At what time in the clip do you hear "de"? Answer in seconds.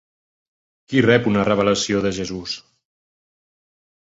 2.07-2.13